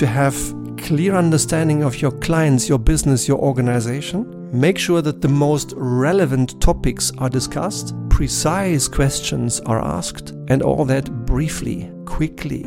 [0.00, 0.34] to have
[0.78, 4.24] clear understanding of your clients, your business, your organization.
[4.50, 10.86] Make sure that the most relevant topics are discussed, precise questions are asked, and all
[10.86, 12.62] that briefly, quickly,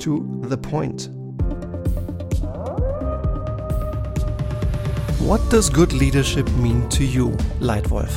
[0.00, 1.08] to the point.
[5.20, 7.30] What does good leadership mean to you,
[7.60, 8.12] Leitwolf?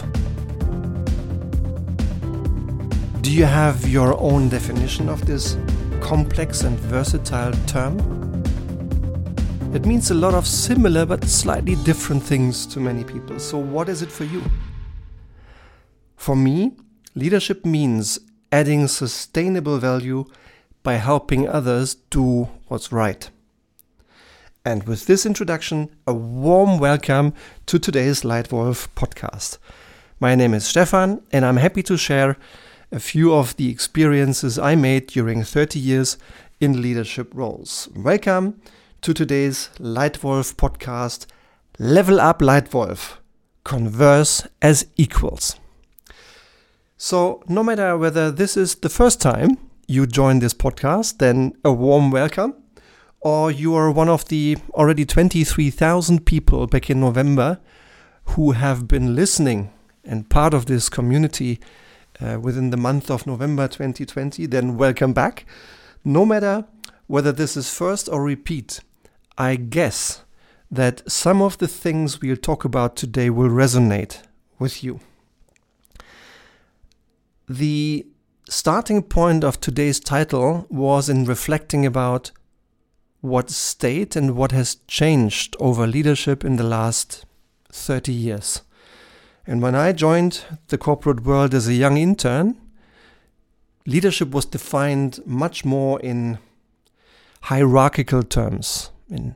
[3.22, 5.56] Do you have your own definition of this
[6.02, 8.21] complex and versatile term?
[9.74, 13.40] It means a lot of similar but slightly different things to many people.
[13.40, 14.44] So, what is it for you?
[16.18, 16.74] For me,
[17.16, 18.20] leadership means
[18.52, 20.26] adding sustainable value
[20.84, 23.30] by helping others do what's right.
[24.66, 27.34] And with this introduction, a warm welcome
[27.68, 29.58] to today's Leitwolf podcast.
[30.20, 32.36] My name is Stefan, and I'm happy to share
[32.92, 36.18] a few of the experiences I made during 30 years
[36.60, 37.88] in leadership roles.
[37.96, 38.60] Welcome
[39.02, 41.26] to today's Leitwolf podcast
[41.80, 43.18] Level Up Leitwolf
[43.64, 45.56] Converse as Equals.
[46.98, 51.74] So, no matter whether this is the first time you join this podcast, then a
[51.74, 52.54] warm welcome
[53.22, 57.60] or you are one of the already 23,000 people back in November
[58.26, 59.74] who have been listening
[60.04, 61.60] and part of this community
[62.20, 65.48] uh, within the month of November 2020, then welcome back.
[66.06, 66.66] No matter
[67.08, 68.80] whether this is first or repeat,
[69.38, 70.24] I guess
[70.70, 74.22] that some of the things we'll talk about today will resonate
[74.60, 75.00] with you.
[77.50, 78.06] The
[78.50, 82.32] starting point of today's title was in reflecting about
[83.22, 87.26] what state and what has changed over leadership in the last
[87.72, 88.62] 30 years.
[89.46, 92.58] And when I joined the corporate world as a young intern,
[93.86, 96.40] leadership was defined much more in
[97.44, 99.36] hierarchical terms, in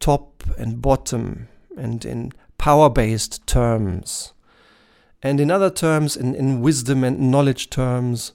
[0.00, 4.32] top and bottom, and in power based terms,
[5.22, 8.32] and in other terms, in, in wisdom and knowledge terms,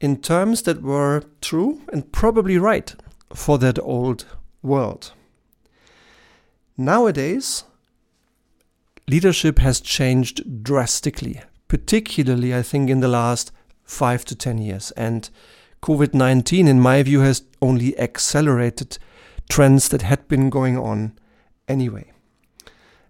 [0.00, 2.94] in terms that were true and probably right
[3.34, 4.26] for that old
[4.62, 5.12] world.
[6.76, 7.64] Nowadays,
[9.08, 13.52] leadership has changed drastically, particularly, I think, in the last
[13.84, 14.90] five to 10 years.
[14.92, 15.28] And
[15.82, 18.98] COVID 19, in my view, has only accelerated
[19.48, 21.18] trends that had been going on
[21.68, 22.10] anyway.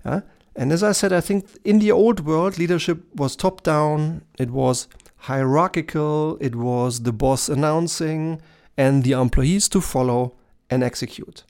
[0.04, 4.50] And as I said, I think in the old world, leadership was top down, it
[4.50, 8.42] was hierarchical, it was the boss announcing,
[8.76, 10.34] and the employees to follow
[10.68, 11.44] and execute.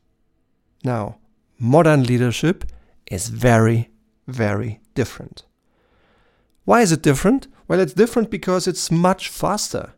[0.85, 1.17] Now,
[1.59, 2.65] modern leadership
[3.11, 3.91] is very,
[4.27, 5.45] very different.
[6.65, 7.49] Why is it different?
[7.67, 9.95] Well, it's different because it's much faster.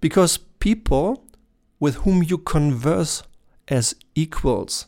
[0.00, 1.24] Because people
[1.80, 3.22] with whom you converse
[3.68, 4.86] as equals,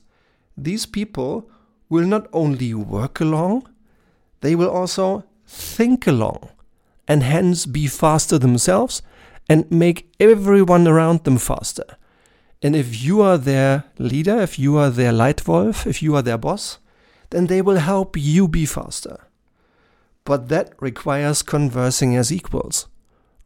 [0.56, 1.50] these people
[1.88, 3.68] will not only work along,
[4.40, 6.50] they will also think along
[7.06, 9.02] and hence be faster themselves
[9.48, 11.96] and make everyone around them faster.
[12.62, 16.38] And if you are their leader, if you are their Leitwolf, if you are their
[16.38, 16.78] boss,
[17.30, 19.24] then they will help you be faster.
[20.24, 22.86] But that requires conversing as equals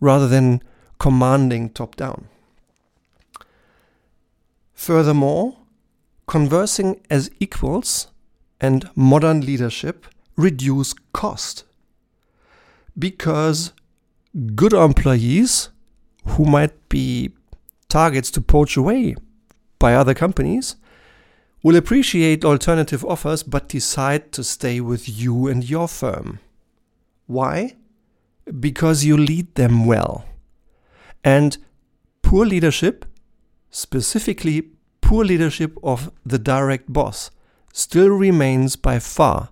[0.00, 0.62] rather than
[0.99, 2.26] commanding top down.
[4.82, 5.59] Furthermore,
[6.26, 8.09] conversing as equals
[8.60, 11.62] and modern leadership reduce cost
[12.98, 13.75] because
[14.56, 15.69] good employees
[16.31, 17.31] who might be
[17.88, 19.15] targets to poach away
[19.78, 20.75] by other companies
[21.62, 26.41] will appreciate alternative offers but decide to stay with you and your firm.
[27.28, 27.76] Why?
[28.59, 30.25] Because you lead them well.
[31.22, 31.56] And
[32.20, 33.04] poor leadership,
[33.70, 34.71] specifically
[35.12, 37.30] poor leadership of the direct boss,
[37.70, 39.50] still remains by far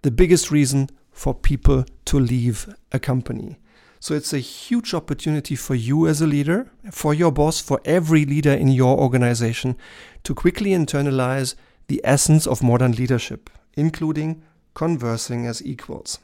[0.00, 3.58] the biggest reason for people to leave a company.
[4.00, 8.24] So it's a huge opportunity for you as a leader, for your boss, for every
[8.24, 9.76] leader in your organization
[10.24, 11.56] to quickly internalize
[11.88, 14.42] the essence of modern leadership, including
[14.72, 16.20] conversing as equals.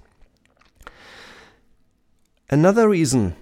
[2.49, 3.37] Another reason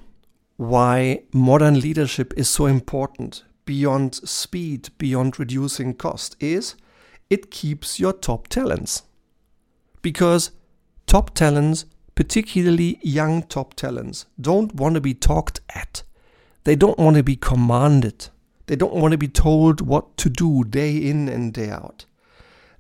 [0.57, 6.77] why modern leadership is so important beyond speed, beyond reducing cost, is
[7.29, 9.03] it keeps your top talents.
[10.03, 10.51] Because
[11.07, 11.85] top talents
[12.21, 16.03] particularly young top talents, don't want to be talked at.
[16.65, 18.29] They don't want to be commanded.
[18.67, 22.05] They don't want to be told what to do day in and day out.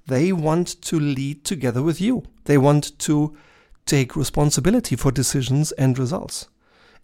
[0.06, 2.24] They want to lead together with you.
[2.44, 3.34] They want to
[3.86, 6.48] take responsibility for decisions and results.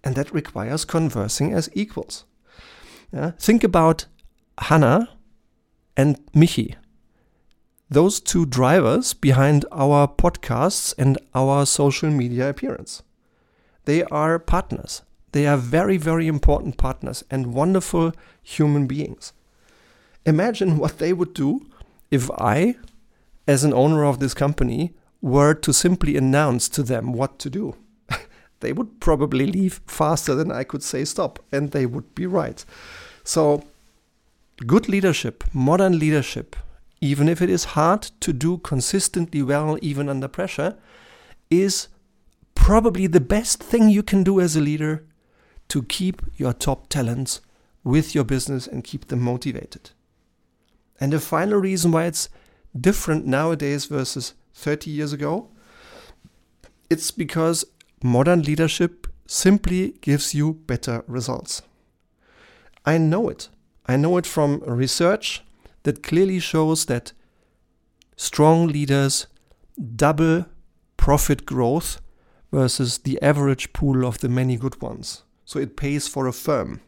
[0.05, 2.27] And that requires conversing as equals.
[3.13, 3.33] Yeah?
[3.39, 4.07] Think about
[4.59, 5.09] Hannah
[5.97, 6.75] and Michi.
[7.89, 13.03] Those two drivers behind our podcasts and our social media appearance.
[13.85, 15.03] They are partners.
[15.33, 18.13] They are very, very important partners and wonderful
[18.43, 19.33] human beings.
[20.25, 21.67] Imagine what they would do
[22.11, 22.77] if I,
[23.47, 27.77] as an owner of this company, were to simply announce to them what to do.
[28.61, 32.65] They would probably leave faster than I could say stop, and they would be right.
[33.25, 33.65] So,
[34.67, 36.57] good leadership, modern leadership,
[37.01, 40.77] even if it is hard to do consistently well, even under pressure,
[41.51, 41.89] is
[42.55, 45.05] probably the best thing you can do as a leader
[45.69, 47.41] to keep your top talents
[47.85, 49.91] with your business and keep them motivated.
[50.99, 52.29] And the final reason why it's
[52.79, 55.49] different nowadays versus 30 years ago,
[56.89, 57.65] it's because
[58.03, 61.63] modern leadership simply gives you better results.
[62.85, 63.49] I know it.
[63.87, 65.43] I know it from research
[65.83, 67.13] that clearly shows that
[68.17, 69.27] strong leaders
[69.95, 70.47] double
[70.97, 72.01] profit growth
[72.53, 75.23] versus the average pool of the many good ones.
[75.45, 76.81] So it pays for a firm.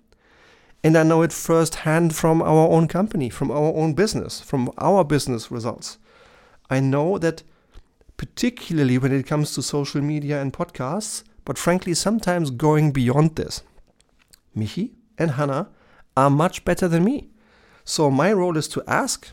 [0.82, 5.04] And I know it firsthand from our own company, from our own business, from our
[5.04, 5.98] business results.
[6.70, 7.42] I know that
[8.18, 13.62] particularly when it comes to social media and podcasts, but frankly, sometimes going beyond this.
[14.54, 15.68] Michi and Hannah
[16.16, 17.30] are much better than me.
[17.84, 19.30] So my role is to ask,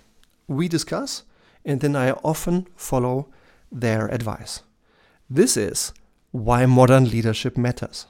[0.47, 1.23] we discuss,
[1.65, 3.27] and then I often follow
[3.71, 4.61] their advice.
[5.29, 5.91] This is
[6.31, 8.05] why modern leadership matters.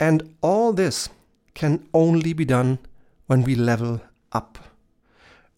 [0.00, 1.08] And all this
[1.54, 2.80] can only be done
[3.26, 4.00] when we level
[4.32, 4.58] up,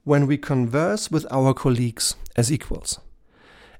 [0.05, 3.01] when we converse with our colleagues as equals.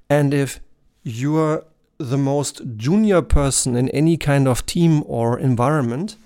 [0.09, 0.61] And if
[1.03, 1.65] you're
[1.99, 6.17] the most junior person in any kind of team or environment,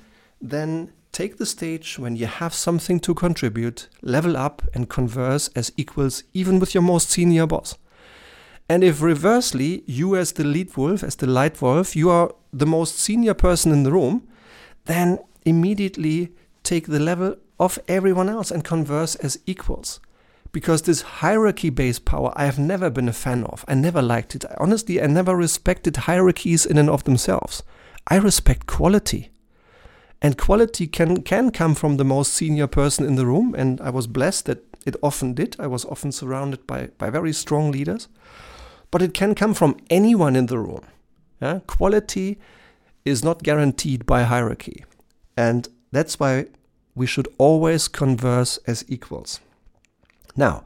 [0.40, 5.72] then take the stage when you have something to contribute, level up, and converse as
[5.76, 7.76] equals, even with your most senior boss.
[8.69, 12.98] And if reversely, you as the lead wolf, as the Leitwolf, you are the most
[12.98, 14.28] senior person in the room,
[14.84, 16.32] then immediately
[16.62, 20.00] take the level of everyone else and converse as equals.
[20.58, 23.64] Because this hierarchy based power, I have never been a fan of.
[23.69, 24.44] I never liked it.
[24.58, 27.62] Honestly, I never respected hierarchies in and of themselves.
[28.08, 29.31] I respect quality.
[30.20, 33.55] And quality can, can come from the most senior person in the room.
[33.56, 35.55] And I was blessed that it often did.
[35.60, 38.08] I was often surrounded by, by very strong leaders
[38.90, 40.84] but it can come from anyone in the room.
[41.40, 41.61] Yeah?
[41.66, 42.38] Quality
[43.04, 44.84] is not guaranteed by hierarchy.
[45.37, 46.46] And that's why
[46.94, 49.40] we should always converse as equals.
[50.38, 50.62] Now,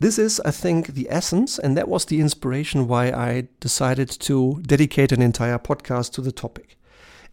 [0.00, 4.60] this is, I think, the essence, and that was the inspiration why I decided to
[4.66, 6.76] dedicate an entire podcast to the topic.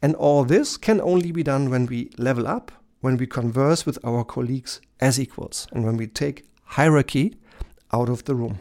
[0.02, 2.72] And all this can only be done when we level up,
[3.02, 7.36] when we converse with our colleagues as equals, and when we take hierarchy
[7.92, 8.60] out of the room.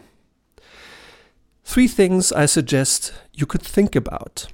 [1.62, 4.48] Three things I suggest you could think about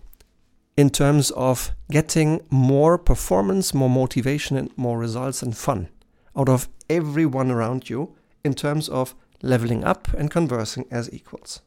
[0.76, 5.88] in terms of getting more performance, more motivation, and more results and fun
[6.37, 8.14] out of everyone around you
[8.44, 11.61] in terms of leveling up and conversing as equals.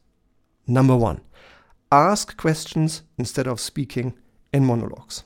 [0.66, 1.20] Number one,
[1.92, 4.14] ask questions instead of speaking
[4.52, 5.24] in monologues.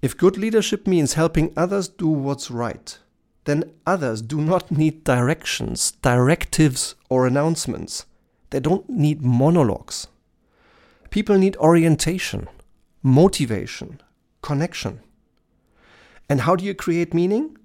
[0.00, 2.98] If good leadership means helping others do what's right,
[3.44, 8.06] then others do not need directions, directives, or announcements.
[8.50, 10.08] They don't need monologues.
[11.10, 12.48] People need orientation,
[13.02, 14.00] motivation,
[14.42, 15.00] connection.
[16.28, 17.56] And how do you create meaning?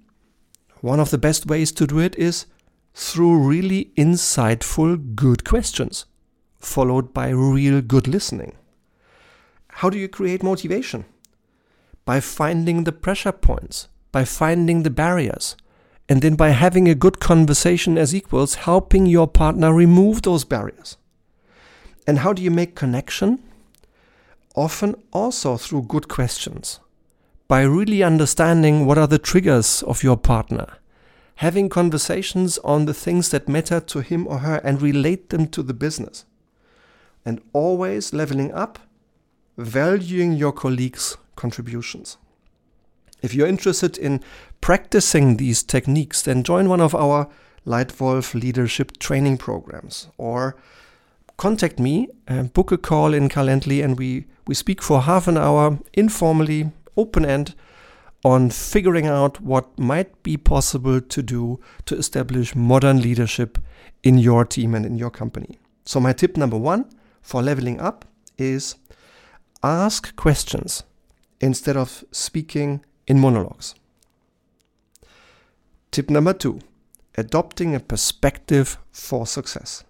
[0.80, 2.46] One of the best ways to do it is
[2.94, 6.06] through really insightful, good questions,
[6.58, 8.56] followed by real good listening.
[9.68, 11.04] How do you create motivation?
[12.04, 15.56] By finding the pressure points, by finding the barriers,
[16.08, 20.96] and then by having a good conversation as equals, helping your partner remove those barriers.
[22.06, 23.42] And how do you make connection?
[24.54, 26.80] Often also through good questions.
[27.48, 30.66] By really understanding what are the triggers of your partner,
[31.36, 35.62] having conversations on the things that matter to him or her and relate them to
[35.62, 36.26] the business.
[37.24, 38.78] And always leveling up,
[39.56, 42.18] valuing your colleagues' contributions.
[43.22, 44.22] If you're interested in
[44.60, 47.28] practicing these techniques, then join one of our
[47.66, 50.54] Leitwolf leadership training programs or
[51.38, 55.38] contact me, and book a call in Calendly, and we, we speak for half an
[55.38, 57.54] hour informally, open end,
[58.24, 63.58] on figuring out what might be possible to do to establish modern leadership
[64.02, 65.58] in your team and in your company.
[65.84, 66.84] So, my tip number one
[67.22, 68.04] for leveling up
[68.36, 68.74] is
[69.62, 70.82] ask questions
[71.40, 73.74] instead of speaking in monologues.
[75.90, 76.60] Tip number two
[77.16, 79.84] adopting a perspective for success.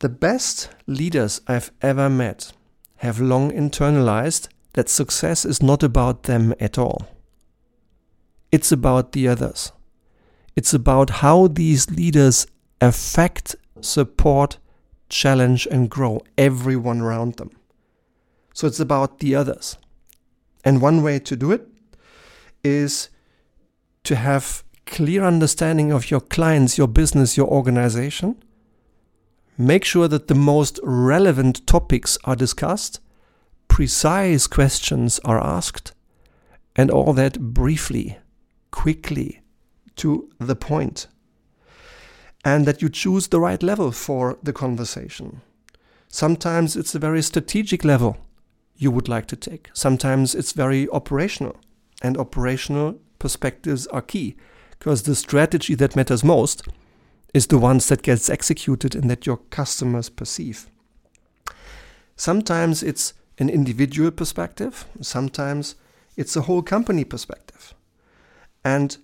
[0.00, 2.52] The best leaders I've ever met
[2.96, 7.08] have long internalized that success is not about them at all.
[8.52, 9.72] It's about the others.
[10.54, 12.46] It's about how these leaders
[12.80, 14.58] affect, support,
[15.08, 17.50] challenge, and grow everyone around them.
[18.52, 19.78] So it's about the others.
[20.64, 21.68] And one way to do it
[22.62, 23.10] is
[24.04, 28.42] to have clear understanding of your clients, your business, your organization.
[29.58, 33.00] Make sure that the most relevant topics are discussed,
[33.68, 35.92] precise questions are asked,
[36.76, 38.18] and all that briefly,
[38.70, 39.40] quickly,
[39.96, 41.06] to the point.
[42.44, 45.40] And that you choose the right level for the conversation.
[46.08, 48.18] Sometimes it's a very strategic level
[48.76, 49.70] you would like to take.
[49.72, 51.56] Sometimes it's very operational,
[52.02, 54.36] and operational perspectives are key
[54.78, 56.62] because the strategy that matters most
[57.32, 60.70] is the ones that gets executed and that your customers perceive.
[62.16, 65.74] Sometimes it's an individual perspective, sometimes
[66.16, 67.74] it's a whole company perspective.
[68.64, 68.96] And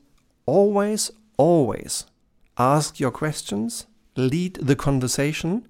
[0.47, 2.07] always, always
[2.59, 5.67] ask your questions, lead the conversation,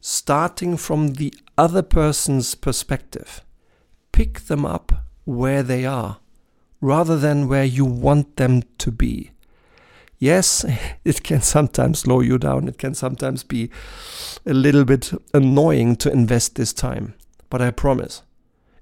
[0.00, 3.42] starting from the other person's perspective.
[4.12, 4.92] Pick them up
[5.24, 6.18] where they are
[6.80, 9.30] rather than where you want them to be
[10.24, 10.64] yes,
[11.04, 12.68] it can sometimes slow you down.
[12.68, 13.70] It can sometimes be
[14.46, 17.14] a little bit annoying to invest this time.
[17.54, 18.22] But I promise,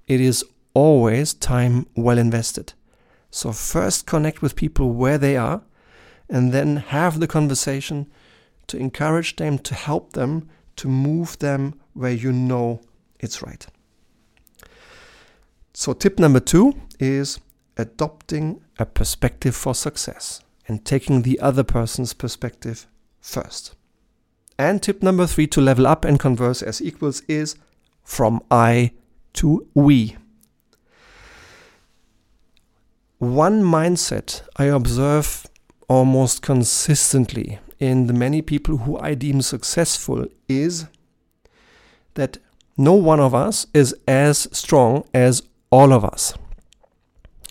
[0.07, 2.73] it is always time well invested.
[3.31, 5.61] So, first connect with people where they are,
[6.31, 8.11] and then have the conversation
[8.69, 12.81] to encourage them, to help them, to move them where you know
[13.21, 13.67] it's right.
[15.75, 17.41] So, tip number two is
[17.77, 22.87] adopting a perspective for success and taking the other person's perspective
[23.21, 23.75] first.
[24.59, 27.57] And tip number three to level up and converse as equals is
[28.03, 28.93] from I
[29.35, 30.17] to we.
[33.19, 35.47] One mindset I observe
[35.89, 40.87] almost consistently in the many people who I deem successful is
[42.15, 42.39] that
[42.77, 46.35] no one of us is as strong as all of us.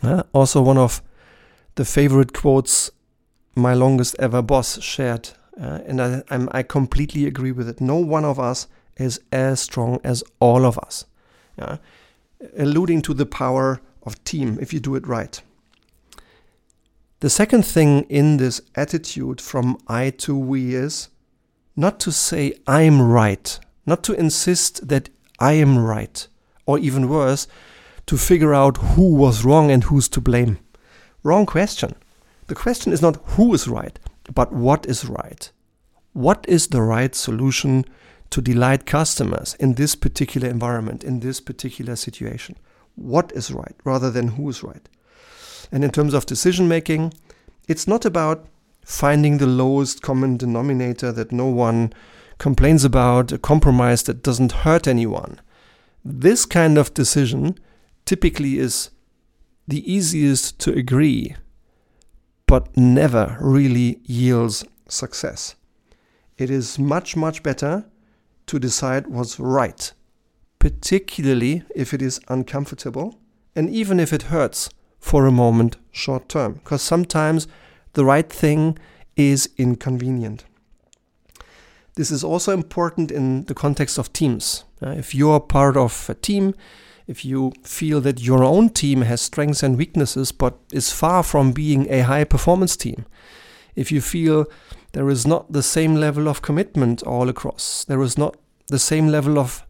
[0.03, 1.01] Uh, also, one of
[1.75, 2.91] the favorite quotes
[3.55, 5.29] my longest ever boss shared,
[5.59, 7.81] uh, and I, I completely agree with it.
[7.81, 8.67] No one of us
[9.01, 11.05] is as strong as all of us.
[11.57, 11.77] Yeah?
[12.57, 15.41] Alluding to the power of team if you do it right.
[17.19, 21.09] The second thing in this attitude from I to we is
[21.75, 26.27] not to say I'm right, not to insist that I am right,
[26.65, 27.47] or even worse,
[28.07, 30.57] to figure out who was wrong and who's to blame.
[31.23, 31.93] Wrong question.
[32.47, 33.99] The question is not who is right,
[34.33, 35.51] but what is right.
[36.13, 37.85] What is the right solution
[38.31, 42.57] to delight customers in this particular environment, in this particular situation?
[42.95, 44.87] What is right rather than who is right?
[45.71, 47.13] And in terms of decision making,
[47.67, 48.47] it's not about
[48.83, 51.93] finding the lowest common denominator that no one
[52.37, 55.39] complains about, a compromise that doesn't hurt anyone.
[56.03, 57.57] This kind of decision
[58.05, 58.89] typically is
[59.67, 61.35] the easiest to agree
[62.47, 65.55] but never really yields success.
[66.37, 67.85] It is much, much better
[68.47, 69.93] to decide what's right,
[70.59, 73.19] particularly if it is uncomfortable
[73.55, 74.69] and even if it hurts
[74.99, 77.47] for a moment short term, because sometimes
[77.93, 78.77] the right thing
[79.15, 80.45] is inconvenient.
[81.95, 84.63] This is also important in the context of teams.
[84.81, 86.53] Uh, if you're part of a team,
[87.07, 91.51] if you feel that your own team has strengths and weaknesses but is far from
[91.51, 93.05] being a high performance team,
[93.75, 94.45] if you feel
[94.93, 98.35] there is not the same level of commitment all across, there is not
[98.67, 99.65] the same level of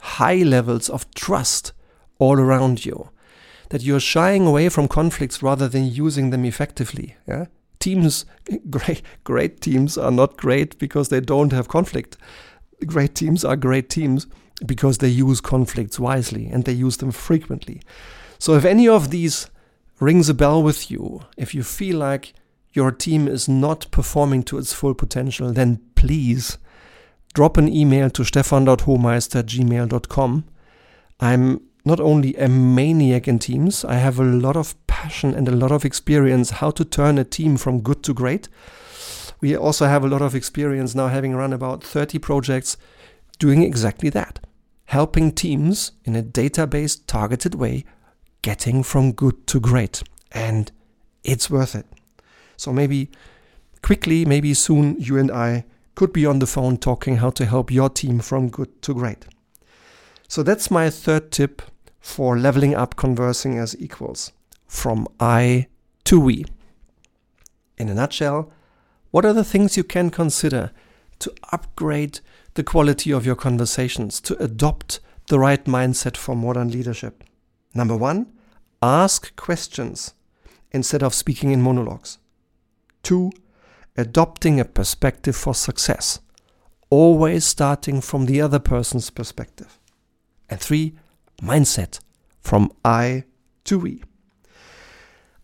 [0.00, 1.72] high levels of trust
[2.18, 3.10] all around you,
[3.70, 7.16] that you're shying away from conflicts rather than using them effectively.
[7.26, 7.46] Yeah?
[7.78, 8.24] Teams,
[8.70, 12.16] great, great teams are not great because they don't have conflict.
[12.84, 14.26] Great teams are great teams
[14.64, 17.82] because they use conflicts wisely and they use them frequently.
[18.38, 19.50] So if any of these
[20.00, 22.34] rings a bell with you, if you feel like
[22.76, 26.58] your team is not performing to its full potential, then please
[27.34, 30.44] drop an email to stefan.homeister@gmail.com.
[31.18, 35.56] I'm not only a maniac in teams, I have a lot of passion and a
[35.56, 38.48] lot of experience how to turn a team from good to great.
[39.40, 42.76] We also have a lot of experience now having run about 30 projects
[43.38, 44.40] doing exactly that
[44.86, 47.84] helping teams in a database targeted way
[48.42, 50.02] getting from good to great.
[50.32, 50.72] And
[51.24, 51.86] it's worth it.
[52.56, 53.10] So maybe
[53.82, 57.70] quickly, maybe soon, you and I could be on the phone talking how to help
[57.70, 59.26] your team from good to great.
[60.28, 61.62] So that's my third tip
[62.00, 64.32] for leveling up conversing as equals
[64.66, 65.66] from I
[66.04, 66.44] to we.
[67.78, 68.52] In a nutshell,
[69.10, 70.72] what are the things you can consider
[71.20, 72.20] to upgrade
[72.54, 77.24] the quality of your conversations, to adopt the right mindset for modern leadership?
[77.74, 78.32] Number one,
[78.82, 80.14] ask questions
[80.72, 82.18] instead of speaking in monologues.
[83.06, 83.30] Two,
[83.96, 86.18] adopting a perspective for success,
[86.90, 89.78] always starting from the other person's perspective.
[90.50, 90.96] And three,
[91.40, 92.00] mindset
[92.40, 93.22] from I
[93.62, 94.02] to we.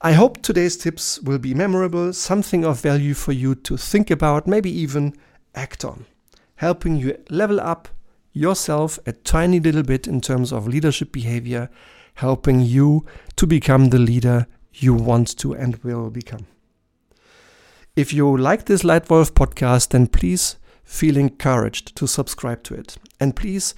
[0.00, 4.49] I hope today's tips will be memorable, something of value for you to think about,
[4.49, 5.14] maybe even
[5.54, 6.07] act on,
[6.57, 7.87] helping you level up
[8.33, 11.71] yourself a tiny little bit in terms of leadership behavior,
[12.14, 16.49] helping you to become the leader you want to and will become.
[17.94, 22.96] If you like this Leitwolf podcast, then please feel encouraged to subscribe to it.
[23.20, 23.75] And please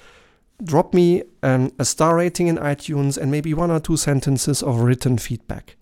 [0.63, 4.79] drop me um, a star rating in iTunes and maybe one or two sentences of
[4.79, 5.75] written feedback.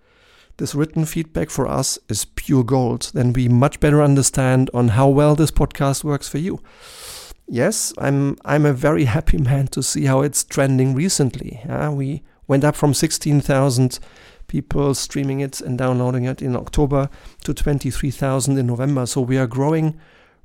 [0.56, 3.10] This written feedback for us is pure gold.
[3.12, 6.62] Then we much better understand on how well this podcast works for you.
[7.46, 11.60] Yes, I'm I'm a very happy man to see how it's trending recently.
[11.68, 13.98] Uh, we went up from 16,000
[14.52, 17.08] people streaming it and downloading it in October
[17.42, 19.06] to 23,000 in November.
[19.06, 19.98] So we are growing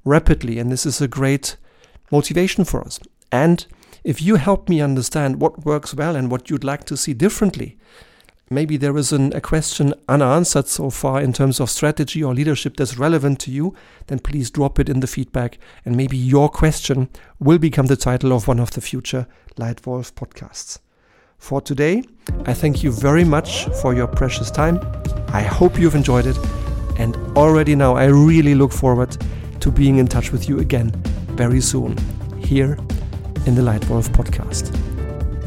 [0.06, 1.58] rapidly, and this is a great
[2.10, 3.02] motivation for us.
[3.34, 3.66] And
[4.06, 7.78] if you help me understand what works well and what you'd like to see differently,
[8.50, 12.78] maybe there is an, a question unanswered so far in terms of strategy or leadership
[12.78, 17.10] that's relevant to you, then please drop it in the feedback, and maybe your question
[17.40, 20.80] will become the title of one of the future Leitwolf podcasts.
[21.38, 22.04] For today,
[22.46, 24.80] I thank you very much for your precious time.
[25.30, 26.38] I hope you've enjoyed it,
[26.98, 29.16] and already now I really look forward
[29.62, 30.92] to being in touch with you again
[31.38, 31.96] very soon
[32.40, 32.78] here
[33.46, 34.74] in the Leitwolf podcast.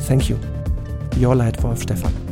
[0.03, 0.39] Thank you.
[1.17, 2.30] Your Leitwolf Stefan.